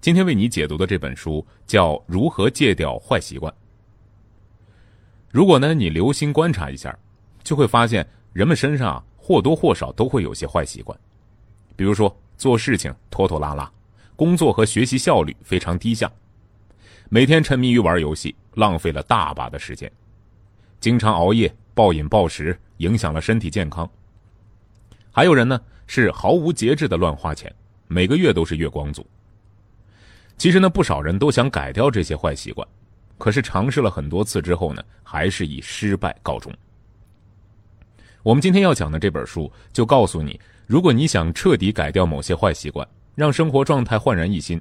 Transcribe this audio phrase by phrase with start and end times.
[0.00, 3.52] 今天为你解读的这本书叫《如何戒掉坏习惯》。
[5.30, 6.98] 如果呢，你留心观察一下，
[7.44, 10.98] 就会发现人们身上或多或少都会有些坏习惯，
[11.76, 13.70] 比如说做事情拖拖拉拉，
[14.16, 16.10] 工作和学习效率非常低下，
[17.10, 19.92] 每天沉迷于玩游戏，浪费了大把的时间，
[20.80, 23.88] 经常熬夜、暴饮暴食，影响了身体健康。
[25.12, 27.54] 还有人呢，是毫无节制的乱花钱，
[27.86, 29.06] 每个月都是月光族。
[30.40, 32.66] 其实呢，不少人都想改掉这些坏习惯，
[33.18, 36.50] 可是尝试了很多次之后呢，还是以失败告终。
[38.22, 44.58] 我们今天要讲的这本书就告诉你，如果你想彻底改掉某些坏习惯，让生活状态焕然一新，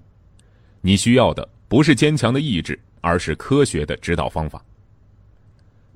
[0.81, 4.61] 你需要的不是坚强的意志，而是科学的指导方法。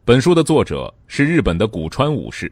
[0.05, 2.49] 本书的作者是日本的古川武士，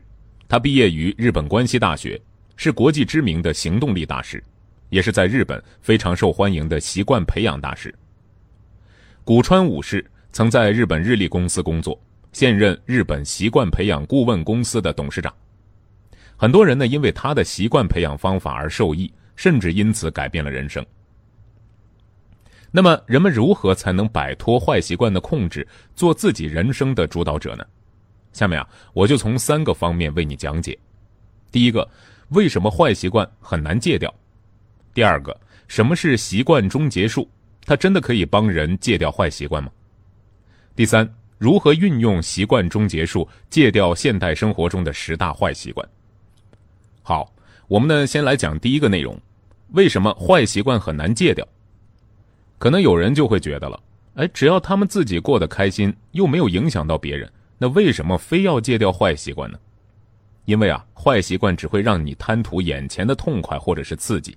[0.49, 2.21] 他毕业于日本关西大学，
[2.57, 4.43] 是国际知名的行动力大师。
[4.91, 7.93] 也是在日本非常受欢迎的习惯培养大师。
[9.23, 11.99] 古川武士曾在日本日立公司工作，
[12.33, 15.33] 现任日本习惯培养顾问公司的董事长。
[16.35, 20.85] 很多人呢，因为他的习惯培养方法而受益，甚至因此改变了人生。
[22.69, 27.65] 那么，人们如何才能摆脱坏习惯的控制，做自己人生的主导者呢？
[28.33, 30.77] 下面啊，我就从三个方面为你讲解。
[31.49, 31.87] 第一个，
[32.29, 34.13] 为什么坏习惯很难戒掉？
[34.93, 37.27] 第二个，什么是习惯终结术？
[37.65, 39.71] 它真的可以帮人戒掉坏习惯吗？
[40.75, 45.87] 第三，如何运用习惯终结术戒掉现代生活中的十大坏习惯？
[47.03, 47.33] 好，
[47.67, 49.17] 我们呢先来讲第一个内容：
[49.73, 51.47] 为什么坏习惯很难戒掉？
[52.57, 53.81] 可能有人就会觉得了，
[54.15, 59.57] 哎，只要他们自己过得开心，又没有影响到别人，那为什么非要戒掉坏习惯呢？
[60.45, 64.35] 因为啊，坏习惯只会让你贪图眼前的痛快或者是刺激。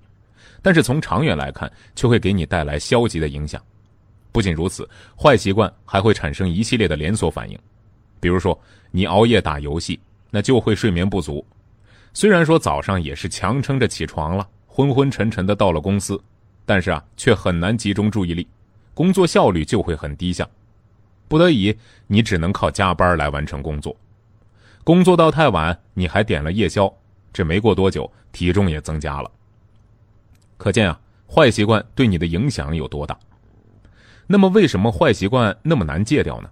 [0.65, 3.61] 但是从长远来看，却会给你带来消极的影响。
[4.31, 7.59] 不仅如此，坏习惯还会产生一系列的连锁反应。
[8.19, 9.99] 比如说，你熬夜打游戏，
[10.31, 11.45] 那就会睡眠不足。
[12.15, 16.19] 虽然说早上也是强撑着起床了，昏昏沉沉的到了公司，
[16.65, 18.47] 但是啊，却很难集中注意力，
[18.95, 20.49] 工作效率就会很低下。
[21.27, 23.95] 不得已，你只能靠加班来完成工作。
[24.83, 26.91] 工作到太晚，你还点了夜宵，
[27.31, 29.29] 这没过多久，体重也增加了。
[30.57, 33.17] 可见啊，坏习惯对你的影响有多大？
[34.27, 36.49] 那么，为什么坏习惯那么难戒掉呢？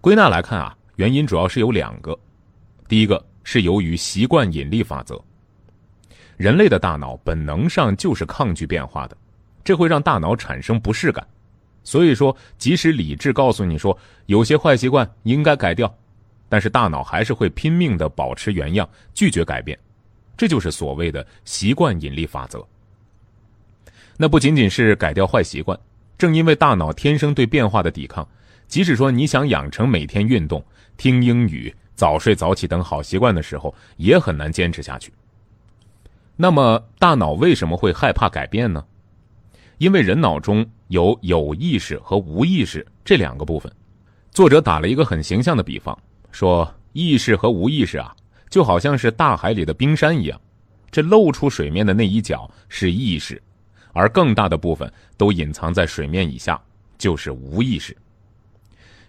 [0.00, 2.18] 归纳来看啊，原因主要是有两个。
[2.88, 5.22] 第一个是由于习惯引力法则。
[6.36, 9.16] 人类的大脑本能上就是抗拒变化的，
[9.62, 11.26] 这会让大脑产生不适感。
[11.82, 15.94] 所以说，即使理智告诉你说有些坏习惯应该改掉，
[16.48, 19.78] 但是大脑还是会拼命的保持原样，拒绝改变。
[20.36, 22.66] 这就是所谓的习惯引力法则。
[24.16, 25.78] 那不仅仅是改掉坏习惯，
[26.16, 28.26] 正因为大脑天生对变化的抵抗，
[28.68, 30.64] 即使说你想养成每天运动、
[30.96, 35.12] 听英语、早睡早起等好习惯的时候，也很难坚持下去。
[36.36, 38.84] 那么，大脑为什么会害怕改变呢？
[39.78, 43.70] 因为人脑中有有意识和无意识这两个部分。
[44.30, 45.96] 作者打了一个很形象的比方，
[46.30, 48.14] 说意识和无意识啊，
[48.48, 50.40] 就好像是大海里的冰山一样，
[50.90, 53.40] 这露出水面的那一角是意识。
[53.94, 56.60] 而更大的部分都隐藏在水面以下，
[56.98, 57.96] 就是无意识。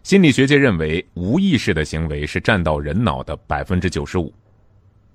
[0.03, 4.33] 心理学界认为，无意识的行为是占到人脑的百分之九十五。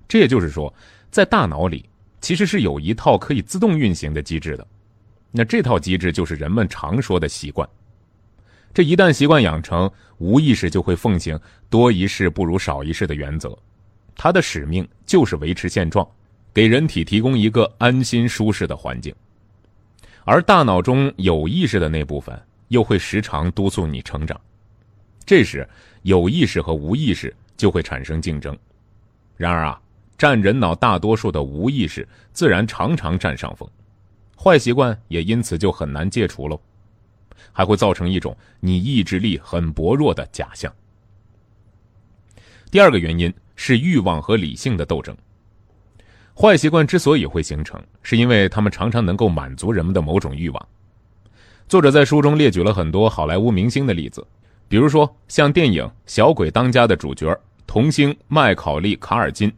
[0.09, 0.75] 这也就是说，
[1.11, 1.89] 在大脑里
[2.21, 4.67] 其实是有一套可以自动运行的机制的。
[5.31, 7.69] 那这套机制就是人们常说的习惯。
[8.75, 9.89] 这一旦习惯养成，
[10.19, 11.39] 无意识就会奉行
[11.69, 13.57] 多一事不如少一事的原则。
[14.17, 16.05] 它的使命就是维持现状，
[16.53, 19.15] 给人体提供一个安心舒适的环境。
[20.25, 24.39] 而大脑中有意识的那部分又会时常督促你成长，
[25.25, 25.69] 这时
[26.03, 28.57] 有意识和无意识就会产生竞争。
[29.37, 29.81] 然而啊，
[30.19, 33.69] 占人脑大多数的无意识自然常常占上风，
[34.37, 36.61] 坏习惯也因此就很难戒除喽，
[37.51, 40.73] 还会造成一种你意志力很薄弱的假象。
[42.71, 45.17] 第二个原因是欲望和理性的斗争。
[46.41, 50.69] 坏习惯之所以会形成，是因为他们常常能够满足人们的某种欲望。
[51.69, 54.27] 作者在书中列举了很多好莱坞明星的例子，
[54.67, 59.53] 比如说像电影《小鬼当家》的主角童星麦考利·卡尔金，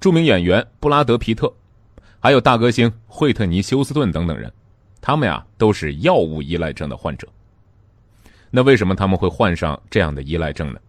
[0.00, 1.48] 著名演员布拉德·皮特，
[2.18, 4.52] 还有大歌星惠特尼·休斯顿等等人，
[5.00, 7.28] 他们呀都是药物依赖症的患者。
[8.50, 10.80] 那为什么他们会患上这样的依赖症呢？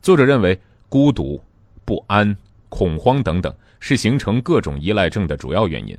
[0.00, 0.56] 作者认为，
[0.88, 1.42] 孤独、
[1.84, 2.36] 不安、
[2.68, 3.52] 恐慌等等。
[3.84, 5.98] 是形成各种依赖症的主要原因。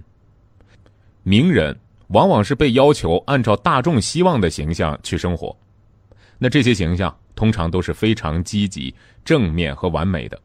[1.22, 1.78] 名人
[2.08, 5.56] 往往是被要求按照大众希望的形象去生活。
[6.38, 8.94] 那这些形象通常都是非常积极、
[9.26, 10.42] 正面和完美的，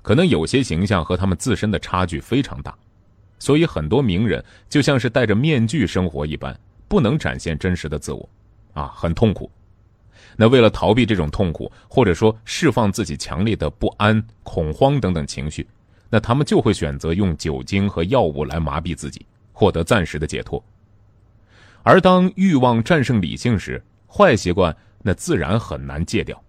[0.00, 2.74] 可能有些形象和他们自身的差距非常大，
[3.38, 6.58] 所以很多名人就像是戴着面具生活一般，
[6.88, 8.26] 不能展现真实的自我，
[8.72, 9.50] 啊，很痛苦。
[10.34, 15.66] 那为了逃避这种痛苦，或者说释放自己强烈的不安、恐慌等等情绪，
[16.14, 20.64] 那他们就会选择用酒精和药物来麻痹自己，获得暂时的解脱。
[21.82, 24.72] 而当欲望战胜理性时，坏习惯
[25.02, 26.40] 那自然很难戒掉。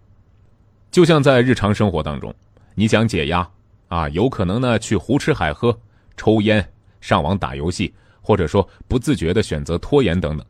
[0.91, 2.31] 就像在日常生活当中，
[2.75, 3.50] 你想解压
[3.88, 5.75] 啊，有可能呢去胡吃海喝、
[6.15, 6.63] 抽烟、
[7.01, 7.91] 上网打游戏，
[8.21, 10.45] 或者说不自觉的选择拖延等等。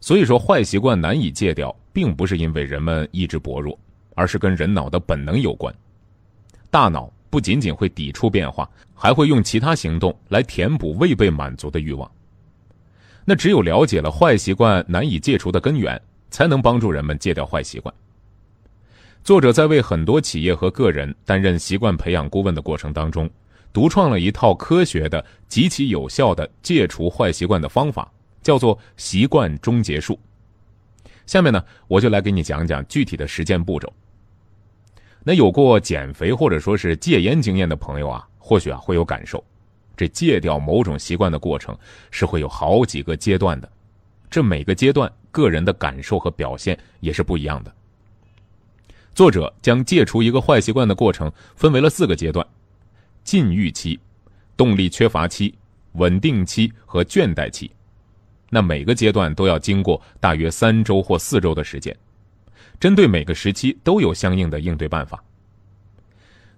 [0.00, 3.78] 所以说，坏习惯难以戒掉，并不是因为人们意志薄弱，
[4.14, 5.74] 而是跟人脑的本能有关。
[6.70, 12.10] 大脑不仅仅会抵触变化，还会用其他行动来填补未被满足的欲望。
[13.24, 17.94] 那只有了解了坏习惯难以戒除的根源，才能帮助人们戒掉坏习惯。
[19.22, 23.28] 作者在为很多企业和个人担任习惯培养顾问的过程当中，
[23.72, 28.10] 独创了一套科学的、极其有效的戒除坏习惯的方法。
[28.40, 30.18] 叫做习惯终结术。
[31.26, 33.92] 下面呢，我就来给你讲讲具体的实践步骤。
[35.24, 39.42] 那有过减肥或者说是戒烟经验的朋友啊，或许啊会有感受，
[39.96, 41.76] 这戒掉某种习惯的过程
[42.10, 43.70] 是会有好几个阶段的，
[44.30, 47.74] 这每个阶段个人的感受和表现也是不一样的。
[49.14, 52.46] 作者将戒除一个坏习惯的过程分为了四个阶段：
[53.24, 53.98] 禁欲期、
[54.56, 55.52] 动力缺乏期、
[55.92, 57.70] 稳定期和倦怠期。
[58.48, 61.94] 那每个阶段都要经过大约三周或四周的时间，
[62.80, 65.22] 针对每个时期都有相应的应对办法。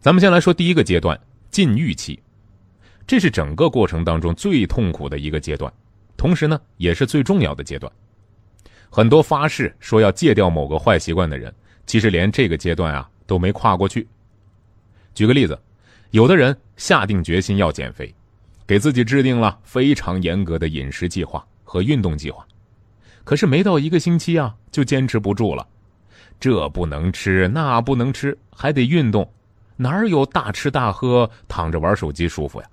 [0.00, 1.18] 咱们先来说第一个阶段
[1.50, 2.18] 禁欲期，
[3.06, 5.72] 这是整个过程当中最痛苦的一个阶段，
[6.16, 7.90] 同时呢也是最重要的阶段。
[8.88, 11.54] 很多发誓说要戒掉某个坏习惯的人，
[11.86, 14.06] 其实连这个阶段啊都没跨过去。
[15.14, 15.58] 举个例子，
[16.10, 18.14] 有的人下定决心要减肥，
[18.66, 21.46] 给自己制定了非常严格的饮食计划。
[21.62, 22.44] 和运动计划，
[23.22, 25.64] 可是没到一个星期啊，就坚持不住了。
[26.40, 29.30] 这不能吃，那不能吃，还得运动，
[29.76, 32.66] 哪有大吃大喝、躺着玩手机舒服呀？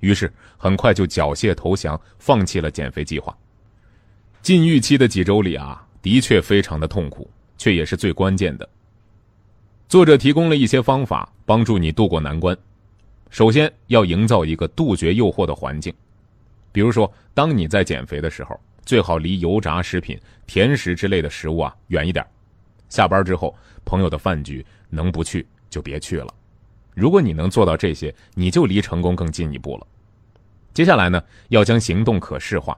[0.00, 3.34] 于是很快就缴械投降，放弃了减肥计划。
[4.42, 8.68] 禁欲期的几周里啊，的确非常的痛苦，却也是最关键的。
[9.88, 12.56] 作者提供了一些方法，帮助你渡过难关。
[13.30, 15.94] 首先要营造一个杜绝诱惑的环境。
[16.72, 22.24] 比如说，当你在减肥的时候，最好离油炸食品、甜食之类的食物啊远一点。
[22.88, 23.54] 下班之后，
[23.84, 26.32] 朋友的饭局能不去就别去了。
[26.94, 29.86] 如果你能做到这些，你就离成功更进一步了。
[30.72, 32.76] 接下来呢，要将行动可视化。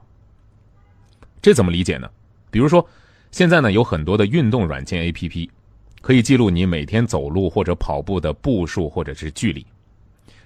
[1.41, 2.09] 这怎么理解呢？
[2.51, 2.85] 比如说，
[3.31, 5.49] 现在呢有很多的运动软件 APP，
[6.01, 9.65] 可以记录你每天走路或者跑步的步数或者是距离。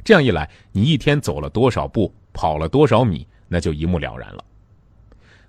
[0.04, 3.28] 这样一来，你一天走了多少步，跑了多少米。
[3.50, 4.44] 那就一目了然了。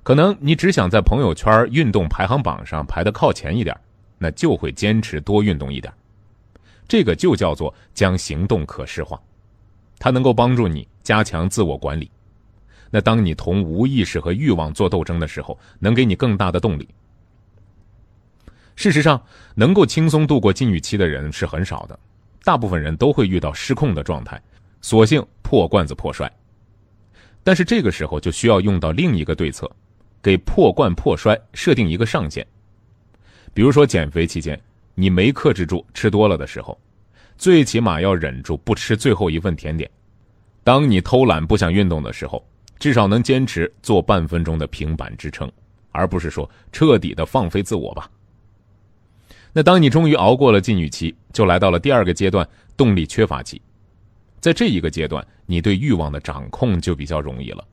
[0.02, 3.74] 可能你只想在朋友圈运动排行榜上排的靠前一点，
[4.18, 5.92] 那就会坚持多运动一点。
[6.86, 9.20] 这个就叫做将行动可视化，
[9.98, 12.10] 它能够帮助你加强自我管理。
[12.90, 16.88] 那当你同无意识和欲望做斗争的时候，能给你更大的动力。
[18.76, 19.20] 事实上，
[19.54, 21.98] 能够轻松度过禁欲期的人是很少的，
[22.44, 24.40] 大部分人都会遇到失控的状态，
[24.80, 26.30] 索性破罐子破摔。
[27.42, 29.70] 但是这个时候就需要用到另一个对策，
[30.22, 32.46] 给破罐破摔设定一个上限。
[33.54, 34.60] 比如说减肥期间，
[34.96, 36.76] 你没克制住吃多了的时候，
[37.38, 39.88] 最起码要忍住不吃最后一份甜点。
[40.64, 42.44] 当你偷懒不想运动的时候，
[42.78, 45.50] 至少能坚持做半分钟的平板支撑，
[45.92, 48.10] 而不是说彻底的放飞自我吧。
[49.52, 52.46] 那当你终于熬过了禁欲期，就来到了第二个阶段——
[52.76, 53.62] 动力缺乏期。
[54.40, 57.64] 在这一个阶段，你对欲望的掌控就比较容易了，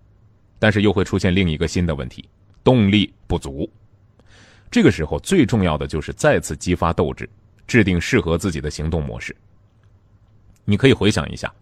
[0.59, 2.29] 但是又会出现另一个新的问题：
[2.63, 3.67] 动力不足。
[4.71, 7.29] 这个时候最重要的就是再次激发斗志，
[7.67, 9.35] 制定适合自己的行动模式。
[10.65, 11.53] 你可以回想一下，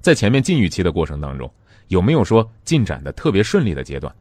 [0.00, 1.52] 在前面禁欲期的过程当中，
[1.88, 4.14] 有没有说进展的特别顺利的阶段？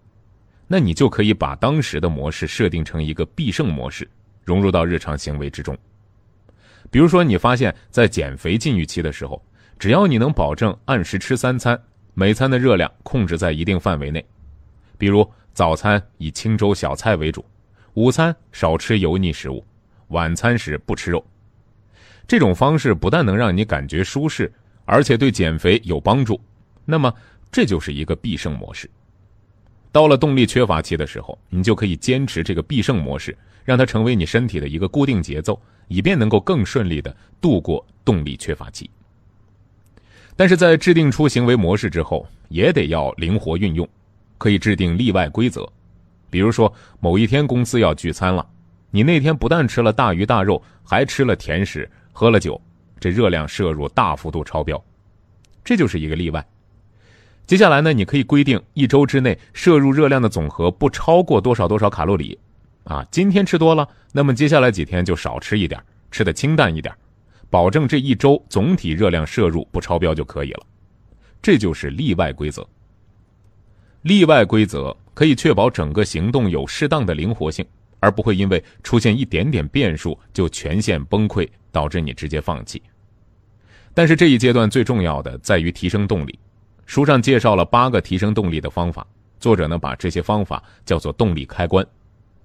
[0.67, 4.09] 那你就可以把当时的模式设定成一个必胜模式，
[4.43, 5.77] 融入到日常行为之中。
[6.89, 9.41] 比如说，你发现，在减肥禁欲期的时候。
[9.79, 11.81] 只要你能保证按时吃三餐，
[12.13, 14.23] 每餐的热量控制在一定范围内，
[14.95, 17.43] 比如早餐以清粥小菜为主，
[17.95, 19.61] 午餐少吃油腻食物，
[20.09, 21.25] 晚餐时不吃肉，
[22.25, 24.49] 这种方式不但能让你感觉舒适，
[24.85, 26.39] 而且对减肥有帮助，
[26.85, 27.13] 那么
[27.51, 28.89] 这就是一个必胜模式。
[29.91, 38.89] 到了动力缺乏期的时候，你就可以坚持这个必胜模式，让它成为你身体的一个固定节奏，以便能够更顺利的度过动力缺乏期。
[40.37, 43.85] 但是在制定出行为模式之后，也得要灵活运用，
[44.37, 45.69] 可以制定例外规则。
[46.31, 48.43] 比如说，某一天公司要聚餐了，
[48.89, 52.59] 你那天不但吃了大鱼大肉，还吃了甜食，喝了酒，
[52.99, 54.83] 这热量摄入大幅度超标，
[55.63, 56.43] 这就是一个例外。
[57.45, 62.39] 接下来呢，你可以规定一周之内摄入热量的总和不超过多少多少卡路里，
[62.85, 66.95] 啊，今天吃多了，那么接下来几天就少吃一点，吃的清淡一点，
[67.49, 70.65] 保证这一周总体热量摄入不超标就可以了。
[71.41, 72.65] 这就是例外规则。
[74.03, 77.65] 例外规则可以确保整个行动有适当的灵活性，
[77.99, 82.81] 而不会因为出现一点点变数就全线崩溃，导致你直接放弃。
[83.93, 86.39] 但是这一阶段最重要的在于提升动力。
[86.85, 89.05] 书上介绍了八个提升动力的方法，
[89.39, 91.85] 作者呢把这些方法叫做动力开关，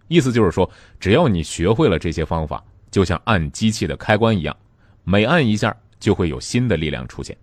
[0.07, 0.71] 意思就是说，
[1.01, 4.57] 只要你学会了这些方法，就像按机器的开关一样，
[5.03, 7.37] 每按一下就会有新的力量出现。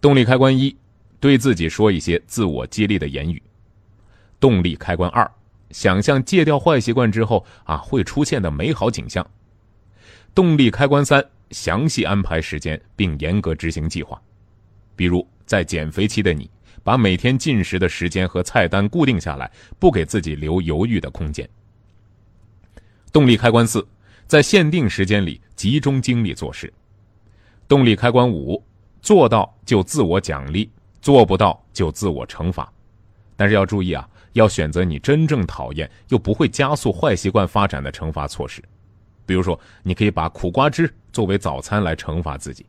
[0.00, 0.74] 动力开关一，
[1.20, 3.42] 对自己说一些自我激励的言语。
[4.42, 5.30] 动力开关二，
[5.70, 9.24] 想象戒掉坏习惯之后啊会出现的美好景象。
[10.34, 14.20] 动力开关三，详细安排时间并严格执行计划，
[14.96, 15.24] 比如。
[15.44, 16.48] 在减肥期的你，
[16.82, 21.46] 把每天进食的时间和菜单固定下来，不给自己留犹豫的空间。
[23.12, 23.86] 动力开关四，
[24.26, 26.72] 在限定时间里集中精力做事。
[27.68, 28.64] 动力开关五，
[29.02, 30.70] 做到就自我奖励，
[31.02, 32.72] 做不到就自我惩罚。
[33.36, 38.62] 但是要注意啊，要选择你真正讨厌又不会加速坏习惯发展的惩罚措施。
[39.24, 42.66] 比如说，你可以把苦瓜汁作为早餐来惩罚自己。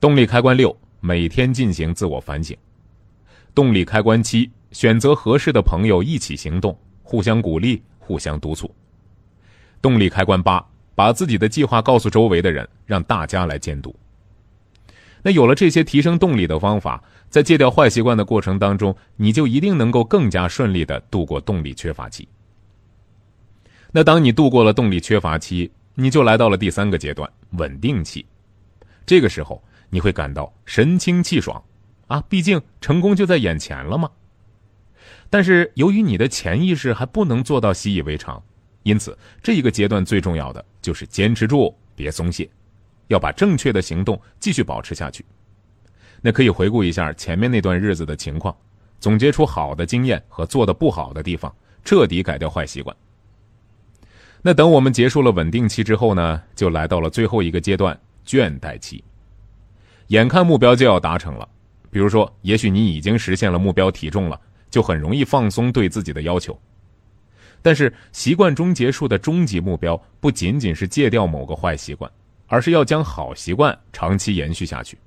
[0.00, 0.76] 动力开关六。
[1.04, 2.56] 每天进行自我反省，
[3.52, 8.72] 动力开关七：选择合适的朋友一起行动，互相鼓励，互相督促。
[9.80, 13.92] 动力开关八：把自己的计划告诉周围的人，让大家来监督。
[15.24, 22.28] 那有了这些提升动力的方法，在戒掉坏习惯的过程当中，你就一定能够更加顺利的度过动力缺乏期。
[23.90, 28.24] 那当你度过了动力缺乏期，你就来到了第三个阶段——稳定期。
[29.04, 29.60] 这个时候。
[29.94, 31.62] 你会感到神清气爽，
[32.06, 34.10] 啊，毕竟成功就在眼前了嘛。
[35.28, 38.42] 但是由于你的潜意识还不能做到习以为常，
[38.84, 42.48] 因此这一个阶段最重要的就是坚持住，别松懈，
[43.08, 45.22] 要把正确的行动继续保持下去。
[46.22, 48.56] 那可以回顾一下前面那段日子的情况，
[49.00, 52.96] 总结出好的经验和做的不好的地方，彻底改掉坏习惯。
[54.40, 59.02] 那等我们结束了稳定期之后呢，就来到了最后一个阶段——倦怠期。
[60.08, 61.48] 眼看目标就要达成了，
[61.90, 66.58] 比如说，也许你已经实现了目标体重了，就很容易放松对自己的要求。
[67.62, 72.10] 但是，习惯终结术的终极目标不仅仅是戒掉某个坏习惯，
[72.46, 74.98] 而是要将好习惯长期延续下去。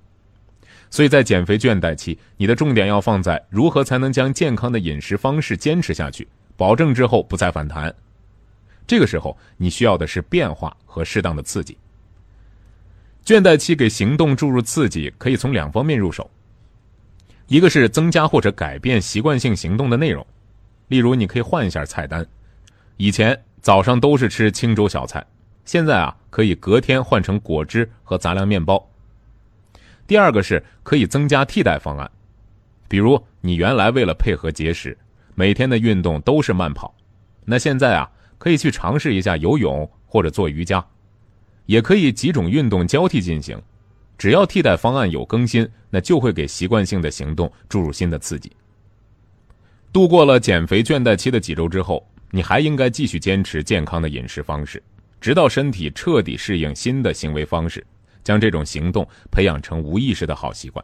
[0.89, 7.93] 所以在减肥倦怠期，你的重点要放在如何才能将健康的饮食方式坚持下去，保证之后不再反弹。
[8.87, 11.77] 这个时候，你需要的是变化和适当的刺激。
[13.25, 16.29] 倦怠期给行动注入刺激，可以从两方面入手。
[17.47, 20.25] 一个是增加或者改变习惯性行动的内容，
[20.87, 22.25] 例如你可以换一下菜单，
[22.97, 25.25] 以前早上都是吃清粥小菜，
[25.63, 28.87] 现在啊可以隔天换成果汁和杂粮面包。
[30.07, 32.09] 第二个是可以增加替代方案，
[32.87, 34.97] 比如你原来为了配合节食，
[35.33, 36.93] 每天的运动都是慢跑，
[37.43, 40.85] 那现在啊可以去尝试一下游泳或者做瑜伽。
[41.65, 43.59] 也可以几种运动交替进行，
[44.19, 48.51] 只要替代方案有更新，那就会给习惯性的行动注入新的刺激。
[49.91, 54.83] 度过了减肥倦怠期的几周之后，你还应该继续坚持健康的饮食方式，
[55.19, 57.83] 直到身体彻底适应新的行为方式，
[58.25, 60.83] 将这种行动培养成无意识的好习惯。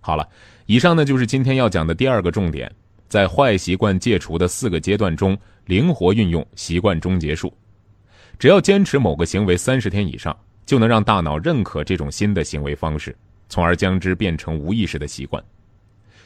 [0.00, 0.28] 好了，
[0.66, 2.70] 以上呢就是今天要讲的第二个重点，
[3.08, 7.52] 在坏习惯戒除的四个阶段中，灵活运用习惯终结术。
[8.38, 10.34] 只要坚持某个行为三十天以上，
[10.64, 13.16] 就能让大脑认可这种新的行为方式，
[13.48, 15.42] 从而将之变成无意识的习惯。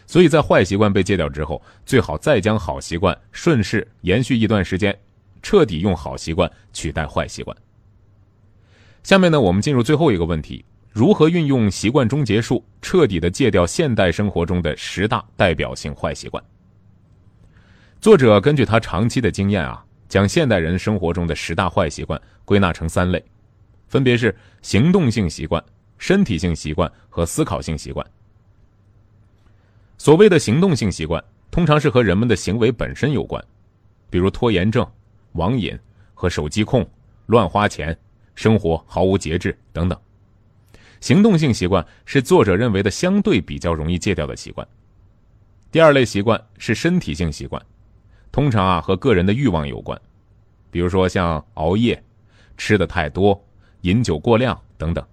[0.06, 4.96] 所以在坏习惯被戒掉之后，最好再将好习惯顺势延续一段时间，
[5.42, 7.56] 彻底用好习惯取代坏习惯。
[9.04, 16.42] 下面呢，我们进入最后一个问题：如何运用习惯终结术，彻底的戒掉现代生活中的十大代表性坏习惯？
[18.00, 19.84] 作者根据他长期的经验啊。
[20.06, 23.24] 将现代人生活中的十大坏习惯归纳成三类，
[23.88, 24.32] 分别是
[24.62, 25.60] 行动性习惯、
[25.98, 28.06] 身体性习惯和思考性习惯。
[29.98, 33.42] 所谓的行动性习惯，通常是和人们的行为本身有关，
[34.08, 34.86] 比如拖延症、
[35.32, 35.76] 网瘾
[36.12, 36.88] 和手机控、
[37.26, 37.96] 乱花钱、
[38.34, 39.98] 生活毫无节制等等。
[41.00, 44.66] 行动性习惯是作者认为的相对比较容易戒掉的习惯。
[45.70, 47.60] 第二类习惯是身体性习惯，
[48.32, 50.00] 通常啊和个人的欲望有关，
[50.70, 52.02] 比如说像熬夜、
[52.56, 53.38] 吃的太多、
[53.82, 55.04] 饮酒过量等等。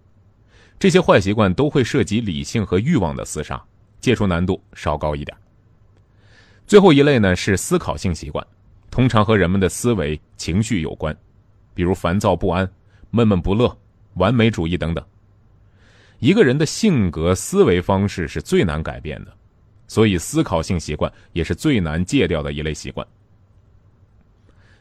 [0.80, 3.62] 这些坏习惯都会涉及理性和欲望的厮杀，
[4.00, 5.36] 戒除难度稍高一点。
[6.66, 8.46] 最后一类呢是思考性习惯，
[8.90, 11.16] 通常和人们的思维、情绪有关，
[11.74, 12.72] 比如烦躁不安、
[13.12, 13.78] 闷闷不乐、
[14.16, 15.06] 完美主义等等。
[16.20, 19.34] 一个人的性格、思维方式是最难改变的，
[19.88, 23.06] 所以思考性习惯也是最难戒掉的一类习惯。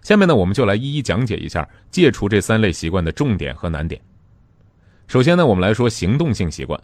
[0.03, 4.01] 下面呢，我们就来一一讲解一下戒除这三类习惯的重点和难点。
[5.09, 6.81] 首先呢，我们来说行动性习惯。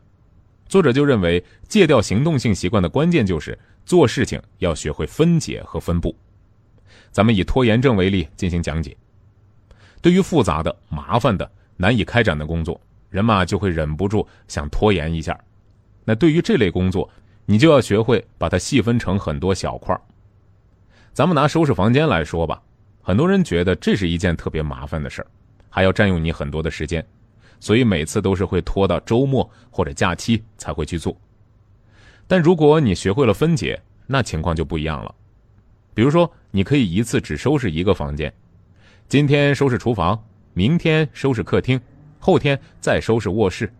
[0.68, 6.14] 作者就认为，戒掉行动性习惯的关键就是做事情要学会分解和分布。
[7.12, 8.96] 咱们以拖延症为例进行讲解。
[10.00, 15.38] 对于复杂的、麻烦的、难以开展的工作，人嘛就会忍不住想拖延一下。
[16.04, 17.08] 那对于这类工作，
[17.44, 19.98] 你就要学会把它细分成很多小块
[21.12, 22.62] 咱们拿收拾房间来说吧，
[23.02, 25.26] 很多人觉得这是一件特别麻烦的事儿，
[25.70, 27.04] 还要占用你很多的时间。
[27.58, 31.16] 所以每次都是会拖到周末或者假期才会去做，
[32.28, 35.14] 但如果你学会了分解，那情况就不一样了。
[35.94, 38.30] 比如说，你可以一次只收拾一个房间，
[39.08, 40.20] 今天收拾厨房，
[40.52, 41.80] 明天收拾客厅，
[42.18, 43.72] 后天再收拾卧室，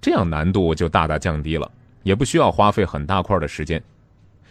[0.00, 1.68] 这样难度就大大降低了，
[2.04, 3.82] 也不需要花费很大块的时间。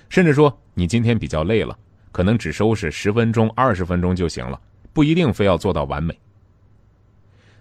[0.10, 1.78] 甚至说，你今天比较累了，
[2.12, 4.60] 可能只收拾十分钟、二十分钟就行了，
[4.92, 6.14] 不一定非要做到完美。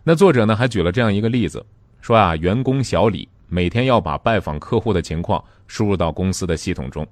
[0.03, 1.65] 那作者呢还举了这样一个例子，
[2.01, 7.07] 说啊，员工小李每天要把拜访客户的情况输入到公司的系统中，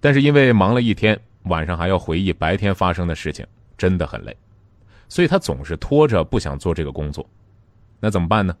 [0.00, 3.46] 但是因为忙了一天，晚上还要回忆白天发生的事情，
[3.80, 4.36] 真的很累，
[5.08, 7.26] 所以他总是拖着不想做这个工作。
[7.98, 8.54] 那怎么办呢？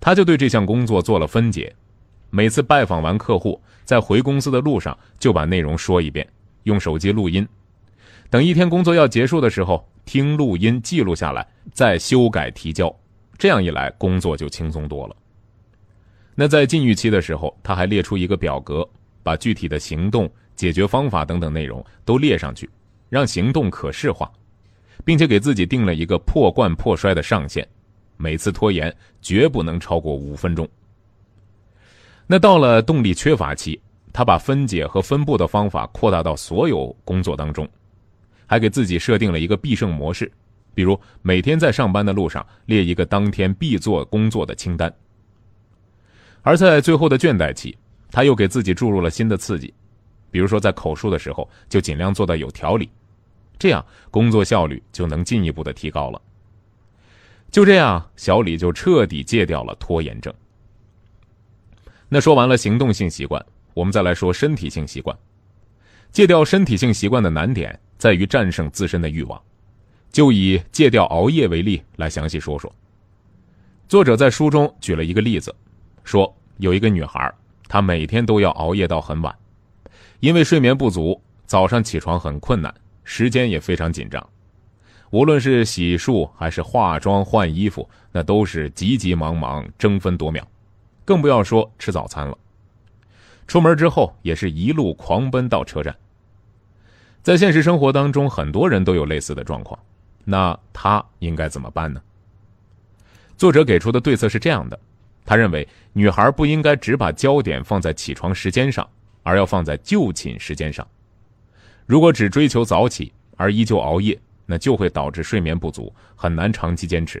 [0.00, 1.72] 他就对这项工作做了分解，
[2.30, 6.26] 每次拜访完客户，在回公司的路上就把内容说一遍，
[6.64, 7.46] 用手机录音，
[8.28, 9.88] 等一天工作要结束的时候。
[10.06, 12.94] 听录音记录下来，再修改提交，
[13.36, 15.16] 这样一来工作就轻松多了。
[16.36, 18.88] 那在禁欲期的时候，他还列出一个表格，
[19.24, 22.70] 把具体的行动、解决方法等等内容都列上去，
[23.08, 24.30] 让行动可视化，
[25.04, 27.66] 并且给自己定了一个破罐破摔的上限，
[28.16, 30.68] 每次拖延绝不能超过五分钟。
[32.26, 33.80] 那到了动力缺乏期，
[34.12, 37.68] 他把分解和分布的方法扩大到所有工作当中。
[38.48, 40.30] 还给自己设定了一个必胜模式，
[40.72, 44.92] 比如每天在上班的路上列一个当天必做工作的清单。
[46.42, 47.76] 而在最后的倦怠期，
[48.08, 49.74] 他又给自己注入了新的刺激，
[50.36, 52.90] 比如说在口述的时候就尽量做到有条理，
[53.58, 56.20] 这样工作效率就能进一步的提高了。
[57.50, 60.30] 就这样，小李就彻底戒掉了拖延症。
[62.10, 65.16] 那说完了行动性习惯，我们再来说身体性习惯。
[66.12, 67.80] 戒掉身体性习惯的难点。
[67.96, 69.42] 在于战胜自身的欲望，
[70.12, 72.70] 就以戒掉熬夜为例来详细说说。
[73.88, 75.56] 作者在书中举了一个例子，
[76.04, 77.32] 说有一个女孩，
[77.66, 79.34] 她每天都要熬夜到很晚，
[80.20, 82.72] 因为睡眠不足，早上起床很困难，
[83.04, 84.26] 时间也非常紧张。
[85.10, 90.46] 无论是洗漱还是化妆换衣服，那都是急急忙忙，争分夺秒，
[91.04, 92.36] 更不要说吃早餐了。
[93.46, 95.94] 出门之后也是一路狂奔到车站。
[97.22, 99.78] 在现实生活当中，很多人都有类似的状况，
[100.24, 102.00] 那他应该怎么办呢？
[103.36, 104.78] 作者给出的对策是这样的：
[105.24, 108.88] 他认为女孩不应该只把焦点放在起床时间上，
[109.26, 110.86] 而要放在就寝时间上。
[111.84, 117.20] 如果只追求早起而依旧熬夜，那就会导致睡眠不足，很难长期坚持。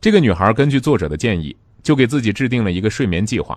[0.00, 3.56] 这个女孩根据作者的建议，就给自己制定了一个睡眠计划：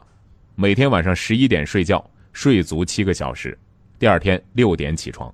[0.53, 3.57] 每天晚上十一点睡觉，睡足七个小时。
[3.97, 5.33] 第二天六点起床，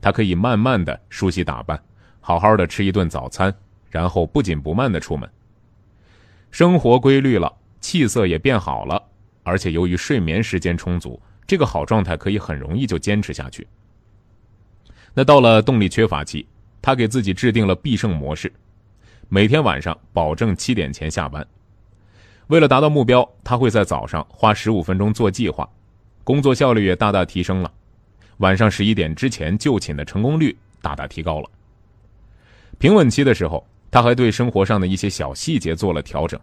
[0.00, 1.78] 她可以慢慢的梳洗打扮，
[2.20, 3.54] 好好的吃一顿早餐，
[3.90, 5.30] 然后不紧不慢的出门。
[6.50, 9.02] 生活规律了，气色也变好了，
[9.46, 13.64] 而且由于睡眠时间充足，这个好状态可以很容易就坚持下去。
[15.14, 16.44] 那到了动力缺乏期，
[16.82, 18.52] 他给自己制定了必胜模式，
[19.28, 21.46] 每天晚上保证七点前下班。
[22.48, 25.68] 为了达到目标，他会在早上花十五分钟做计划，
[26.24, 27.72] 工作效率也大大提升了。
[28.38, 31.48] 晚上十一点之前就寝的成功率大大提高了。
[32.78, 36.38] 平稳期的时候，他还对生活上的一些小细节做了调整，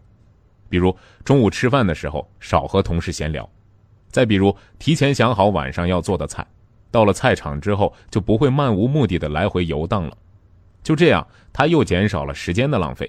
[0.73, 3.47] 比如中午吃饭的时候少和同事闲聊，
[4.09, 6.43] 再比如，提前想好晚上要做的菜，
[6.89, 10.17] 到了菜场之后就不会漫无目的的来回游荡了。
[10.81, 13.07] 就这样，他又减少了时间的浪费。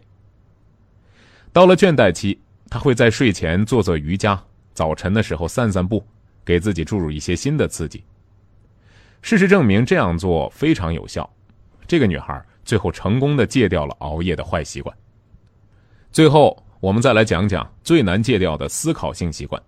[1.54, 4.38] 到了倦怠期，他会在睡前做做瑜伽，
[4.74, 6.04] 早晨的时候散散步，
[6.44, 8.04] 给自己注入一些新的刺激。
[9.22, 11.26] 事实证明，这样做非常有效。
[11.86, 14.94] 这个女孩最后成功的戒掉了熬夜的坏习惯。
[16.12, 19.62] 最后，我们再来讲讲最难戒掉的思考性习惯。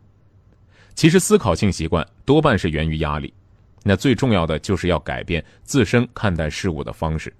[0.95, 3.33] 其实，思考性习惯多半是源于压力。
[3.83, 7.35] 那最重要的就是要改变自身看待事物的方式。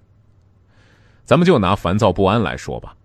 [1.25, 2.95] 咱们就拿烦躁不安来说吧。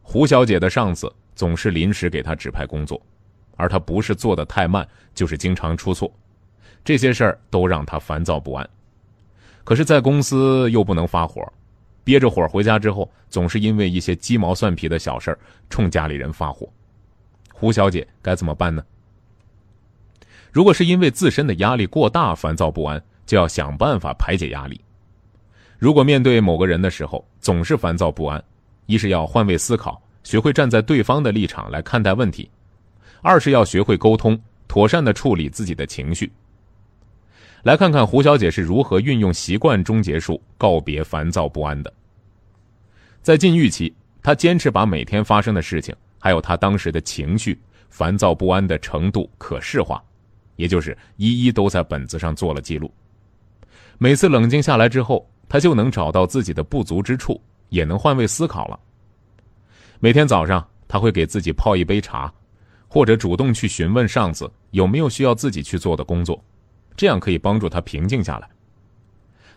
[0.00, 2.98] 胡小姐的上司总是临时给她指派工作，
[3.58, 6.10] 而她不是做的太慢，就是经常出错，
[6.82, 8.66] 这些事儿都让她烦躁不安。
[9.62, 11.46] 可是，在公司又不能发火，
[12.08, 16.66] 憋着火回家之后，总是因为一些鸡毛蒜皮的小事儿冲家里人发火。
[17.52, 18.82] 胡小姐该怎么办呢？
[20.50, 24.80] 如果是因为自身的压力过大烦躁不安，就要想办法排解压力。
[25.78, 28.42] 如果面对某个人的时候总是烦躁不安，
[28.86, 32.48] 一是要换位思考，学会站在对方的立场来看待问题；
[33.20, 36.32] 二是要学会沟通，妥善的处理自己的情绪。
[37.62, 41.92] 来看看胡小姐是如何运用习惯终结术告别烦躁不安的。
[43.22, 43.92] 在禁欲期，
[44.22, 50.02] 她坚持把每天发生的事情，还有她当时的情绪、烦躁不安的程度可视化。
[50.56, 52.92] 也就是一一都在本子上做了记录，
[53.96, 58.76] 每次冷静下来之后，他就能找到自己的不足之处，也能换位思考了。
[60.00, 62.32] 每天早上，他会给自己泡一杯茶，
[62.88, 66.42] 或者主动去询问上司有没有需要自己去做的工作，
[66.98, 68.48] 这样可以帮助他平静下来。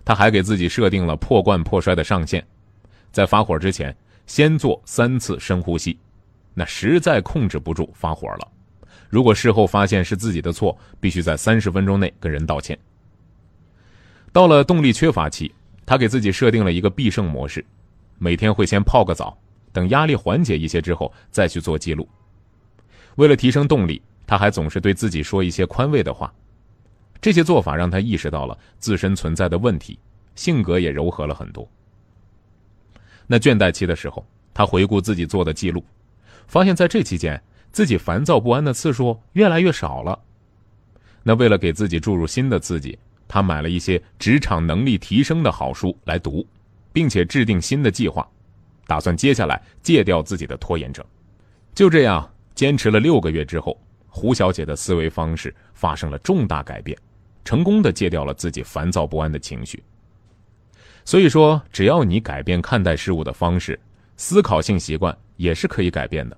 [0.05, 2.45] 他还给自己设定了破罐破摔的上限，
[3.11, 3.95] 在发火之前，
[4.27, 5.97] 先做三次深呼吸，
[6.53, 8.47] 那实在控制不住发火了。
[9.09, 12.77] 如果事后发现是自己的错，必须在三十分钟内跟人道歉。
[14.31, 17.65] 到了动力缺乏期，他给自己设定了一个必胜模式，
[18.19, 19.35] 每天会先泡个澡，
[19.73, 22.07] 等压力缓解一些之后再去做记录。
[23.15, 26.31] 为了提升动力，他还总是对自己说一些宽慰的话。
[27.21, 29.97] 这些做法让他意识到了自身存在的问题，
[30.35, 31.69] 性格也柔和了很多。
[33.27, 35.85] 那倦怠期的时候，他回顾自己做的记录，
[36.47, 37.41] 发现在这期间。
[37.71, 40.19] 自己烦躁不安的次数越来越少了。
[41.23, 46.45] 那为了给自己注入新的刺激，他买了一些职场能力提升的好书来读，
[46.91, 48.27] 并且制定新的计划，
[48.87, 51.01] 打算接下来戒掉自己的拖延症。
[51.73, 53.79] 就这样坚持了六个月之后，
[54.09, 56.97] 胡小姐的思维方式发生了重大改变，
[57.43, 59.83] 成功的戒掉了自己烦躁不安的情绪。
[61.03, 63.79] 所以说，只要你改变看待事物的方式，
[64.17, 66.37] 思考性习惯也是可以改变的。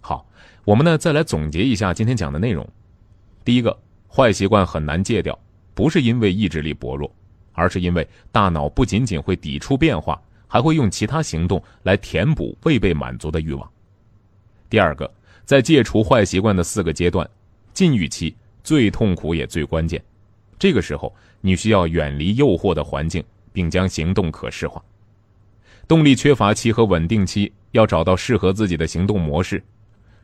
[0.00, 0.26] 好，
[0.64, 2.68] 我们呢再来总结一下今天讲的内容。
[3.44, 5.38] 第一个，坏习惯很难戒掉，
[5.74, 7.10] 不是因为意志力薄弱，
[7.52, 13.68] 而是因为大脑不仅仅会抵触变化，还会用其他行动来填补未被满足的欲望。
[14.68, 15.10] 第二个，
[15.46, 17.28] 在戒除坏习惯的四个阶段，
[17.72, 18.36] 禁欲期
[18.68, 19.98] 最痛苦也最关键。
[20.58, 24.84] 这个时候，你需要远离诱惑的环境，并将行动可视化。
[25.86, 29.64] 动力缺乏期和稳定期，要找到适合自己的行动模式。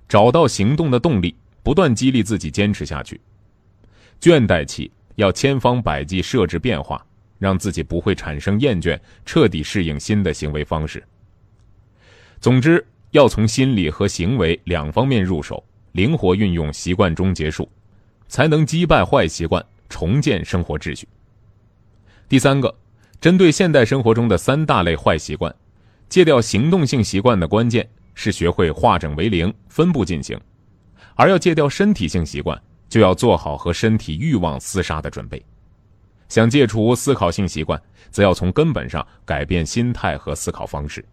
[0.06, 3.18] 找到行动的动力，不断激励自己坚持下去。
[4.20, 7.02] 倦怠期要千方百计设置变化，
[7.38, 11.02] 让自己不会产生厌倦，彻底适应新的行为方式。
[12.40, 17.66] 总之，要从心理和行为两方面入手，灵活运用习惯终结术，
[18.28, 21.08] 才能击败坏习惯，重建生活秩序。
[22.28, 22.74] 第三个，
[23.20, 25.54] 针对现代生活中的三大类坏习惯，
[26.08, 27.88] 戒掉行动性习惯的关键。
[28.16, 30.38] 是学会化整为零，分步进行；
[31.16, 32.56] 而要戒掉身体性习惯，
[32.88, 35.44] 就要做好和身体欲望厮杀的准备。
[36.28, 37.82] 想戒除思考性习惯，
[38.12, 41.04] 则要从根本上改变心态和思考方式。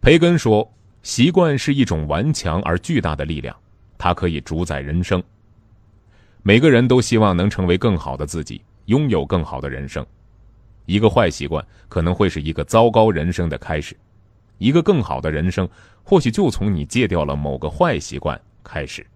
[0.00, 0.66] 培根说
[1.04, 3.54] ：“习惯是一种顽强而巨大的力量，
[3.98, 5.22] 它可以主宰人生。
[6.46, 10.04] 每个人都希望能成为更好的自己，拥有更好的人生。
[10.84, 13.96] 一个坏习惯可能会是一个糟糕人生的开始。”
[14.58, 15.66] 一个更好的人生，
[16.02, 19.06] 或许就从你戒掉了某个坏习惯开始。